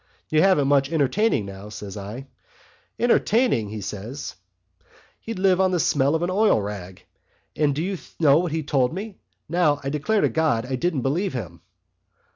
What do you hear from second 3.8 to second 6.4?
says he. 'He'd live on the smell of an